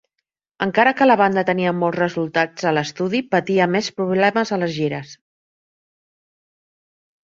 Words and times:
Encara 0.65 0.93
que 1.01 1.07
la 1.07 1.17
banda 1.21 1.43
tenia 1.49 1.73
molts 1.83 2.01
resultats 2.01 2.67
a 2.71 2.73
l"estudi, 2.73 3.23
patia 3.37 3.71
més 3.77 3.93
problemes 4.01 4.57
a 4.59 4.63
les 4.67 4.77
gires. 4.81 5.17